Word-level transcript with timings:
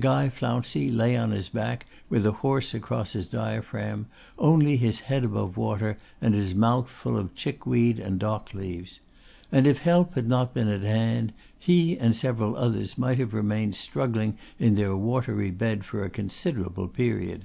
Guy 0.00 0.30
Flouncey 0.30 0.90
lay 0.90 1.18
on 1.18 1.32
his 1.32 1.50
back 1.50 1.84
with 2.08 2.24
a 2.24 2.32
horse 2.32 2.72
across 2.72 3.12
his 3.12 3.26
diaphragm; 3.26 4.06
only 4.38 4.78
his 4.78 5.00
head 5.00 5.22
above 5.22 5.52
the 5.52 5.60
water, 5.60 5.98
and 6.18 6.34
his 6.34 6.54
mouth 6.54 6.88
full 6.90 7.18
of 7.18 7.34
chickweed 7.34 7.98
and 7.98 8.18
dockleaves. 8.18 9.00
And 9.52 9.66
if 9.66 9.80
help 9.80 10.14
had 10.14 10.26
not 10.30 10.54
been 10.54 10.68
at 10.68 10.80
hand, 10.80 11.34
he 11.58 11.98
and 11.98 12.16
several 12.16 12.56
others 12.56 12.96
might 12.96 13.18
have 13.18 13.34
remained 13.34 13.76
struggling 13.76 14.38
in 14.58 14.76
their 14.76 14.96
watery 14.96 15.50
bed 15.50 15.84
for 15.84 16.02
a 16.02 16.08
considerable 16.08 16.88
period. 16.88 17.44